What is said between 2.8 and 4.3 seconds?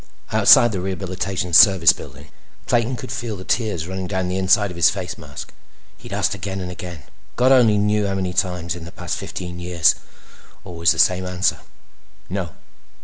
could feel the tears running down